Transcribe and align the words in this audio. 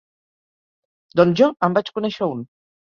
Doncs 1.21 1.39
jo 1.45 1.53
en 1.69 1.79
vaig 1.81 1.95
conèixer 2.01 2.33
un. 2.35 2.47